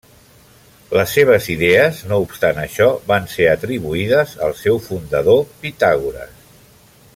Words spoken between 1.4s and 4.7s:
idees, no obstant això, van ser atribuïdes al